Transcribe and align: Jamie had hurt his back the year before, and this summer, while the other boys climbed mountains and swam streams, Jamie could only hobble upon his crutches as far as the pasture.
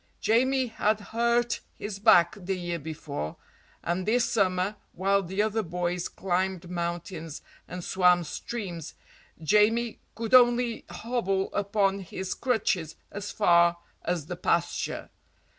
Jamie 0.19 0.65
had 0.65 0.99
hurt 0.99 1.59
his 1.75 1.99
back 1.99 2.35
the 2.35 2.57
year 2.57 2.79
before, 2.79 3.35
and 3.83 4.07
this 4.07 4.25
summer, 4.25 4.75
while 4.93 5.21
the 5.21 5.43
other 5.43 5.61
boys 5.61 6.09
climbed 6.09 6.67
mountains 6.71 7.43
and 7.67 7.83
swam 7.83 8.23
streams, 8.23 8.95
Jamie 9.43 9.99
could 10.15 10.33
only 10.33 10.85
hobble 10.89 11.53
upon 11.53 11.99
his 11.99 12.33
crutches 12.33 12.95
as 13.11 13.29
far 13.31 13.77
as 14.01 14.25
the 14.25 14.35
pasture. 14.35 15.11